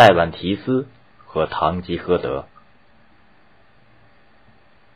[0.00, 0.88] 塞万提斯
[1.26, 2.46] 和堂吉诃德。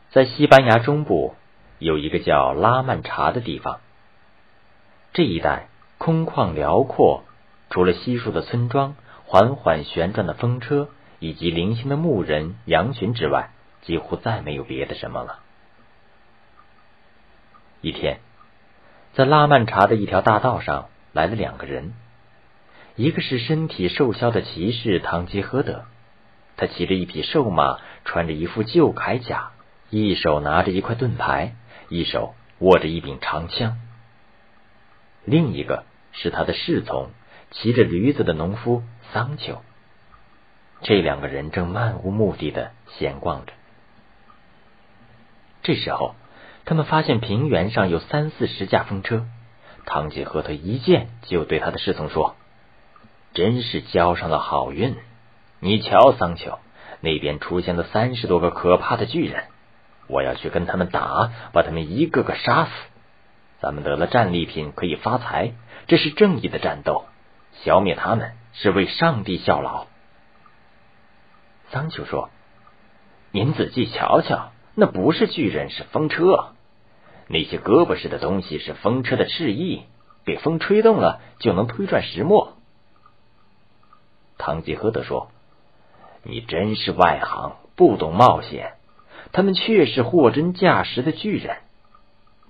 [0.09, 1.35] 在西班牙中部
[1.77, 3.81] 有一个叫拉曼查的地方，
[5.13, 5.67] 这一带
[5.99, 7.23] 空旷辽阔，
[7.69, 8.95] 除了稀疏的村庄、
[9.25, 10.89] 缓缓旋转的风车
[11.19, 13.51] 以及零星的牧人、羊群之外，
[13.83, 15.37] 几乎再没有别的什么了。
[17.81, 18.21] 一天，
[19.13, 21.93] 在拉曼查的一条大道上来了两个人。
[22.95, 25.83] 一个是身体瘦削的骑士唐吉诃德，
[26.55, 29.51] 他骑着一匹瘦马，穿着一副旧铠甲，
[29.89, 31.55] 一手拿着一块盾牌，
[31.89, 33.81] 一手握着一柄长枪。
[35.25, 37.09] 另一个是他的侍从，
[37.51, 38.81] 骑着驴子的农夫
[39.11, 39.61] 桑丘。
[40.81, 43.51] 这两个人正漫无目的的闲逛着。
[45.63, 46.15] 这时候，
[46.63, 49.25] 他们发现平原上有三四十架风车。
[49.85, 52.37] 唐吉诃德一见就对他的侍从说。
[53.35, 54.95] 真是交上了好运！
[55.59, 56.57] 你瞧，桑丘，
[57.01, 59.43] 那边出现了三十多个可怕的巨人，
[60.07, 62.71] 我要去跟他们打，把他们一个个杀死。
[63.59, 65.51] 咱们得了战利品，可以发财，
[65.87, 67.03] 这是正义的战斗。
[67.63, 69.87] 消灭他们是为上帝效劳。
[71.71, 72.29] 桑丘说
[73.31, 76.53] ：“您仔细瞧瞧，那不是巨人，是风车。
[77.27, 79.83] 那些胳膊似的东西是风车的翅翼，
[80.23, 82.53] 被风吹动了，就能推转石磨。”
[84.37, 85.29] 唐吉诃德说
[86.23, 88.73] ：“你真是外行，不懂冒险。
[89.31, 91.57] 他们确是货真价实的巨人。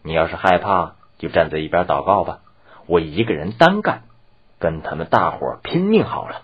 [0.04, 2.40] 你要是害怕，就站在一边祷告吧。
[2.88, 4.04] 我一个人单干，
[4.60, 6.42] 跟他们大伙拼命好了。”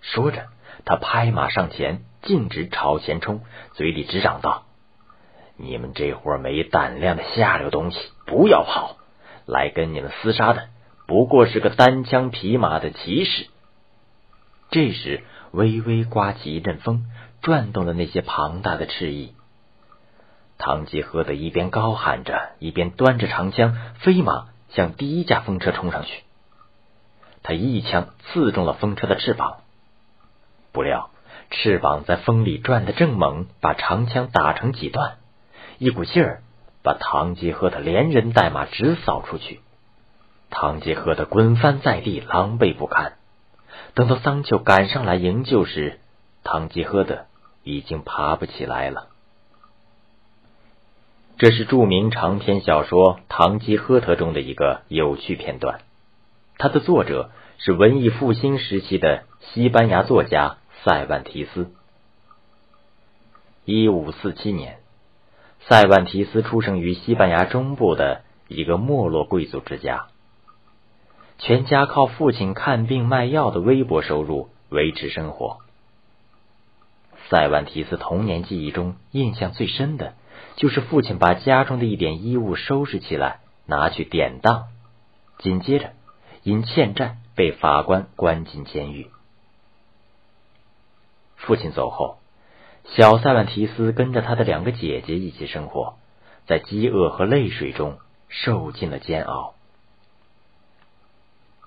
[0.00, 0.46] 说着，
[0.84, 3.40] 他拍马上前，径直朝前冲，
[3.72, 4.64] 嘴里直嚷道
[5.56, 8.96] ：“你们这伙没胆量的下流东西，不要跑！
[9.46, 10.68] 来跟你们厮杀的，
[11.06, 13.48] 不过是个单枪匹马的骑士。”
[14.74, 15.22] 这时，
[15.52, 17.06] 微微刮起一阵风，
[17.42, 19.32] 转动了那些庞大的翅翼。
[20.58, 26.24] 唐吉诃德一边高喊着，一边端着长枪，飞马向第一架风车冲上去。
[27.44, 29.58] 他一枪刺中了风车的翅膀，
[30.72, 31.10] 不料
[31.52, 35.18] 翅膀在风里转得正猛，把长枪打成几段，
[35.78, 36.42] 一股劲儿
[36.82, 39.60] 把唐吉诃德连人带马直扫出去。
[40.50, 43.12] 唐吉诃德滚翻在地，狼狈不堪。
[43.94, 46.00] 等到桑丘赶上来营救时，
[46.42, 47.26] 唐吉诃德
[47.62, 49.08] 已经爬不起来了。
[51.36, 55.80] 这是著名长篇小说《唐吉诃德》中的一个有趣片段。
[56.58, 61.72] 它的作者是文艺复兴时期的西班牙作家塞万提斯。
[63.64, 64.78] 一五四七年，
[65.60, 70.06] 塞万提斯出生于西班牙中部的一个没落贵族之家。
[71.38, 75.58] 全家靠父亲看病卖药的微薄收入维持生活。
[77.28, 80.14] 塞万提斯童年记忆中印象最深的，
[80.56, 84.64] 就是父亲把家中的一点衣物收拾起来拿去典当，
[85.38, 85.92] 紧接着
[86.42, 89.10] 因欠债被法官关进监狱。
[91.36, 92.18] 父亲走后，
[92.84, 95.96] 小塞万提斯跟着他的两个姐姐一起生活，
[96.46, 99.53] 在饥饿和泪水中受尽了煎熬。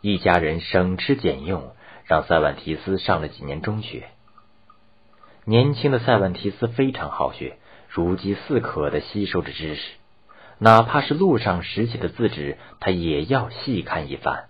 [0.02, 1.74] 一家人省吃俭用，
[2.06, 4.10] 让塞万提斯上了几年中学。
[5.44, 7.58] 年轻的塞万提斯非常好学，
[7.90, 9.82] 如饥似渴的吸收着知识，
[10.60, 14.46] 哪怕是路上拾起的字纸，他也要细看一番。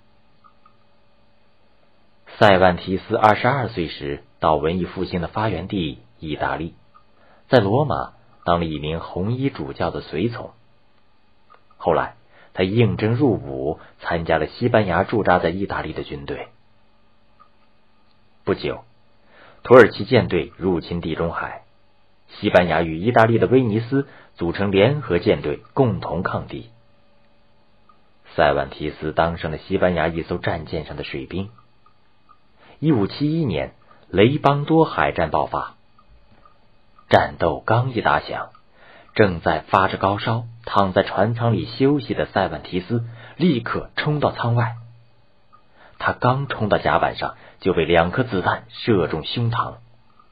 [2.38, 6.76] 塞万提斯二十二岁时，到文艺复兴的发源地意大利，
[7.48, 10.52] 在罗马当了一名红衣主教的随从。
[11.78, 12.16] 后来。
[12.58, 16.48] 他应征入伍，参加了西班牙驻扎在意大利的军队。
[18.44, 18.84] 不久，
[19.62, 21.66] 土耳其舰队入侵地中海，
[22.30, 26.72] 西班牙与意大利的威尼斯组成联合舰队，共同抗敌。
[28.36, 31.52] 塞万提斯当上了西班牙一艘战舰上的水兵。
[32.80, 33.76] 一五七一年，
[34.10, 35.76] 雷邦多海战爆发，
[37.08, 38.50] 战斗刚一打响。
[39.18, 43.04] 正在发着高烧、躺在船舱里休息的塞万提斯
[43.36, 44.76] 立刻冲到舱外。
[45.98, 49.78] 他刚冲到甲板上，就被两颗子弹射中胸膛，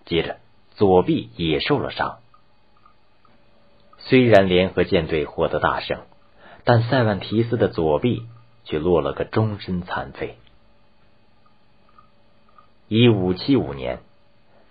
[0.06, 0.38] 接着
[0.76, 2.20] 左臂也受了伤。
[3.98, 6.02] 虽然联合舰队获得大胜，
[6.64, 8.28] 但塞万提斯的左臂
[8.66, 10.38] 却落了个终身残废。
[12.88, 13.98] 一五七五年，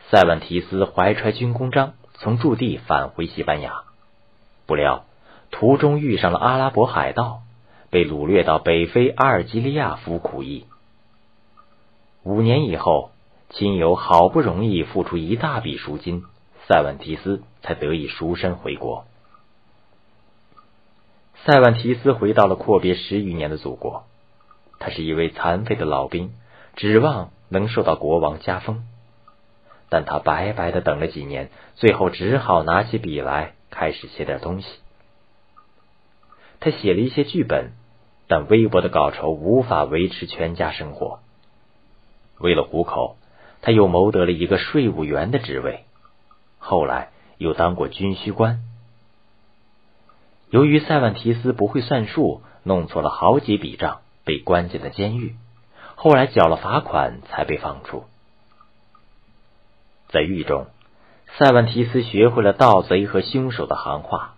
[0.09, 3.83] 塞万提斯怀揣军功章，从驻地返回西班牙。
[4.67, 5.05] 不料，
[5.51, 7.43] 途中遇上了阿拉伯海盗，
[7.91, 10.67] 被掳掠到北非阿尔及利亚服苦役。
[12.23, 13.11] 五年以后，
[13.51, 16.25] 亲友好不容易付出一大笔赎金，
[16.67, 19.05] 塞万提斯才得以赎身回国。
[21.45, 24.05] 塞万提斯回到了阔别十余年的祖国，
[24.79, 26.33] 他是一位残废的老兵，
[26.75, 28.85] 指望能受到国王加封，
[29.91, 34.69] 但他白白的等了几年，最后只好拿起笔来开始写点东西。
[36.61, 37.73] 他写了一些剧本，
[38.27, 41.21] 但微薄的稿酬无法维持全家生活。
[42.39, 43.17] 为了糊口。
[43.67, 45.85] 他又谋得了一个税务员的职位，
[46.59, 48.63] 后来又当过军需官。
[50.51, 55.35] 由于塞万提斯不会算数，弄错了好几笔账，被关进了监狱。
[55.95, 58.05] 后来缴了罚款，才被放出。
[60.09, 60.67] 在狱中，
[61.37, 64.35] 塞万提斯学会了盗贼和凶手的行话。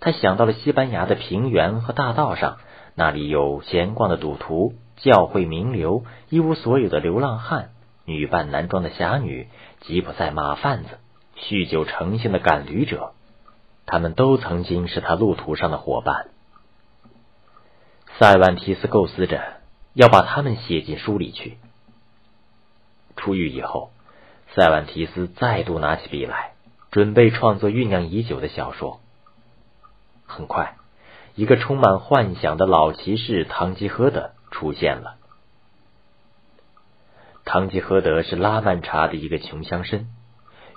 [0.00, 2.58] 他想到了西班牙的平原和大道上，
[2.94, 7.70] 那里有闲逛的赌徒、教会名流、一无所有的流浪汉。
[8.04, 9.48] 女扮男装的侠女，
[9.80, 10.98] 吉普赛马贩子，
[11.36, 13.14] 酗酒成性的赶驴者，
[13.84, 16.28] 他们都曾经是他路途上的伙伴。
[18.18, 19.42] 塞万提斯构思着
[19.92, 21.58] 要把他们写进书里去。
[23.16, 23.90] 出狱以后，
[24.56, 26.52] 塞万提斯再度拿起笔来，
[26.90, 29.00] 准备创作酝酿已久的小说。
[30.24, 30.76] 很快，
[31.34, 35.16] 一个充满幻想的老骑士唐吉诃德出现了。
[37.44, 40.06] 唐吉诃德是拉曼查的一个穷乡绅，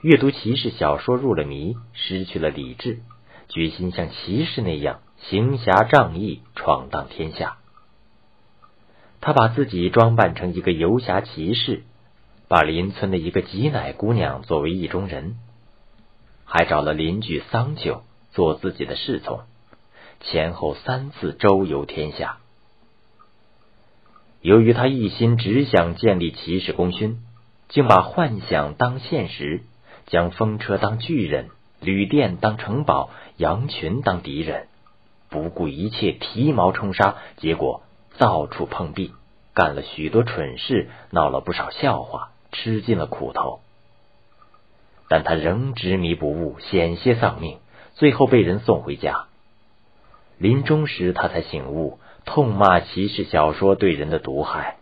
[0.01, 2.99] 阅读骑士小说入了迷，失去了理智，
[3.47, 7.55] 决心像骑士那样行侠仗义，闯荡天下。
[9.21, 11.83] 他把自己装扮成一个游侠骑士，
[12.49, 15.37] 把邻村的一个挤奶姑娘作为意中人，
[16.45, 18.01] 还找了邻居桑丘
[18.31, 19.41] 做自己的侍从，
[20.19, 22.39] 前后三次周游天下。
[24.41, 27.21] 由于他一心只想建立骑士功勋，
[27.67, 29.61] 竟把幻想当现实，
[30.07, 31.49] 将风车当巨人，
[31.79, 34.69] 旅店当城堡，羊群当敌人，
[35.29, 37.83] 不顾一切提毛冲杀，结果
[38.17, 39.13] 到处碰壁，
[39.53, 43.59] 干了许多蠢事，闹了不少笑话，吃尽了苦头。
[45.07, 47.57] 但他仍执迷不悟，险些丧命，
[47.95, 49.25] 最后被人送回家。
[50.37, 51.99] 临终时，他才醒悟。
[52.25, 54.77] 痛骂骑士小说对人的毒害，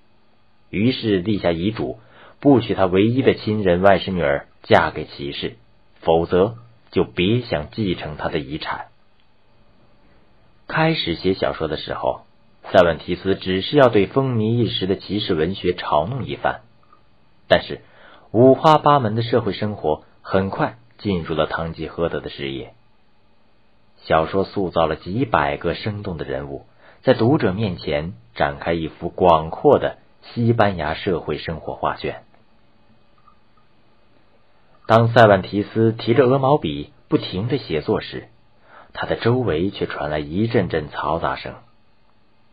[0.69, 1.99] 于是立下遗嘱，
[2.41, 5.55] 不许他唯一的亲人外甥女儿嫁给骑士，
[6.01, 6.57] 否则
[6.91, 8.87] 就别想继承他的遗产。
[10.67, 12.25] 开始写小说的时候，
[12.63, 16.61] 塞万提斯只是要对风靡一时的骑士文学嘲弄一番，
[17.47, 17.81] 但是
[18.31, 22.73] 五花八门的社会生活很快进入了堂吉诃德的视野。
[24.03, 26.65] 小说塑造了几百个生动的人物。
[27.03, 32.23] 在读者面前展开一幅广阔的西班牙社会生活画卷。
[34.87, 38.27] 当塞万提斯提着鹅毛笔不停的写作时，
[38.91, 41.53] 他的周围却传来一阵阵嘈杂声。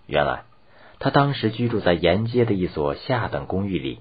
[0.07, 0.45] 原来，
[1.01, 4.01] 他当时居住在沿街的一所下等公寓里，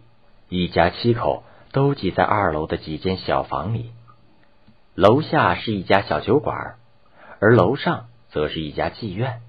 [0.56, 3.92] 一家七口都挤在二楼的几间小房里。
[4.94, 6.76] 楼下是一家小酒馆，
[7.40, 9.42] 而楼上则是一家妓院。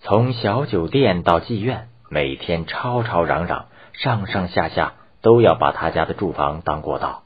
[0.00, 7.22] 从小酒店到妓院，每天吵吵嚷嚷，上上下下都要把他家的住房当过道。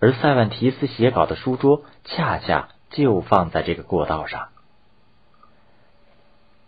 [0.00, 4.48] 而塞万提斯写稿的书桌恰恰就放在这个过道上。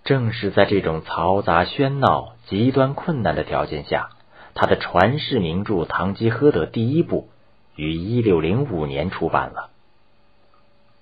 [0.05, 4.11] 正是在这种嘈杂喧闹、极端困难的条件下，
[4.57, 7.29] 他的传世名著《堂吉诃德》第一部
[7.77, 9.71] 于一六零五年出版了。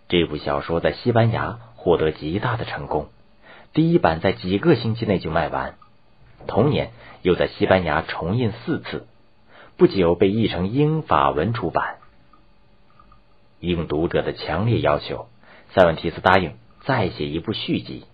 [0.08, 3.08] 这部小说在西班牙获得极大的成功。
[3.72, 5.76] 第一版在几个星期内就卖完，
[6.48, 6.90] 同年
[7.22, 9.06] 又在西班牙重印四次，
[9.76, 11.98] 不久被译成英法文出版。
[13.60, 15.28] 应读者的强烈要求，
[15.72, 18.04] 塞万提斯答应再写一部续集。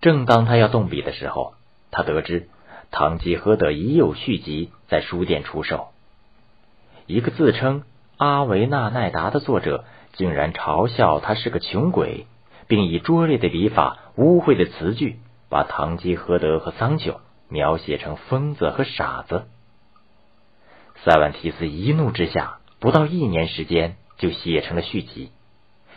[0.00, 1.54] 正当他要动笔的时候，
[1.90, 2.40] 他得知
[2.92, 5.88] 《堂吉诃德》已有续集在书店出售。
[7.06, 7.82] 一个自称
[8.16, 12.26] 阿维纳奈达的作者竟然嘲笑他是个穷鬼。
[12.68, 15.18] 并以拙劣的笔法、污秽的词句，
[15.50, 17.20] 把堂吉诃德和桑丘
[17.50, 19.44] 描写成疯子和傻子。
[21.04, 25.32] 塞万提斯一怒之下，不到一年时间就写成了续集。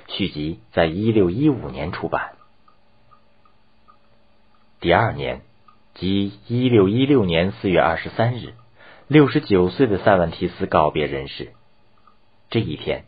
[0.09, 2.33] 续集在一六一五年出版。
[4.81, 5.43] 第二年，
[5.95, 8.53] 即一六一六年四月二十三日，
[9.07, 11.53] 六十九岁的塞万提斯告别人世。
[12.49, 13.05] 这一天，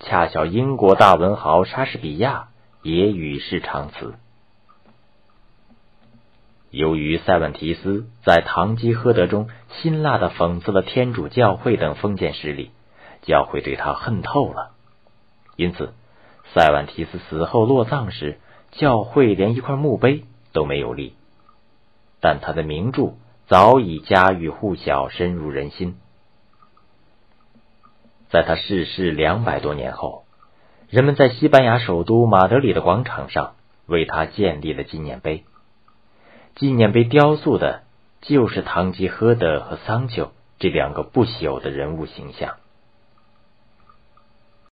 [0.00, 2.48] 恰巧英国大文豪莎士比亚。
[2.82, 4.14] 也与世长辞。
[6.70, 12.70] 由于塞万提斯在《堂吉诃德》中辛辣的讽刺了天主教会等封建势力，
[13.20, 14.70] 教会对他恨透了。
[15.56, 15.92] 因此，
[16.54, 21.12] 塞万提斯死后落葬时，教会连一块墓碑都没有立。
[22.20, 23.14] 但他的名著
[23.46, 25.96] 早已家喻户晓，深入人心。
[28.28, 30.24] 在他逝世两百多年后，
[30.88, 33.54] 人们在西班牙首都马德里的广场上
[33.86, 35.44] 为他建立了纪念碑。
[36.54, 37.82] 纪念碑雕塑的
[38.20, 42.56] 就是堂吉诃德和桑丘这两个不朽的人物形象。